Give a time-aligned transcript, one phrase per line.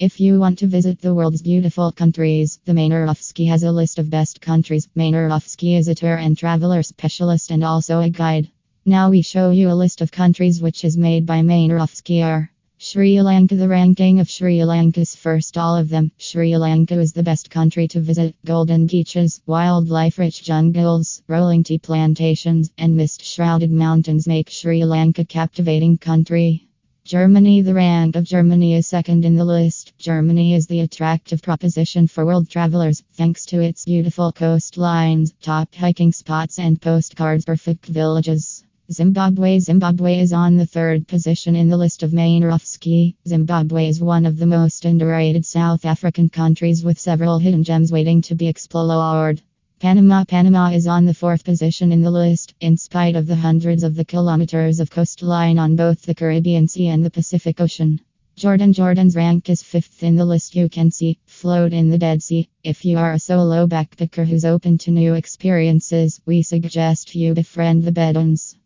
[0.00, 4.08] If you want to visit the world's beautiful countries, the Manerowski has a list of
[4.08, 4.88] best countries.
[4.94, 8.48] Manerowski is a tour and traveler specialist and also a guide.
[8.86, 12.48] Now we show you a list of countries which is made by Manerowski.
[12.78, 16.12] Sri Lanka The ranking of Sri Lanka's first all of them.
[16.16, 18.36] Sri Lanka is the best country to visit.
[18.46, 25.22] Golden beaches, wildlife rich jungles, rolling tea plantations, and mist shrouded mountains make Sri Lanka
[25.22, 26.67] a captivating country.
[27.08, 29.94] Germany The rank of Germany is second in the list.
[29.96, 36.12] Germany is the attractive proposition for world travelers thanks to its beautiful coastlines, top hiking
[36.12, 38.62] spots, and postcards perfect villages.
[38.92, 43.14] Zimbabwe Zimbabwe is on the third position in the list of Manerowski.
[43.26, 48.20] Zimbabwe is one of the most underrated South African countries with several hidden gems waiting
[48.20, 49.40] to be explored.
[49.80, 53.84] Panama Panama is on the fourth position in the list, in spite of the hundreds
[53.84, 58.00] of the kilometers of coastline on both the Caribbean Sea and the Pacific Ocean.
[58.34, 62.20] Jordan Jordan's rank is fifth in the list you can see, float in the Dead
[62.24, 62.48] Sea.
[62.64, 67.84] If you are a solo backpacker who's open to new experiences, we suggest you befriend
[67.84, 68.56] the Bedouins.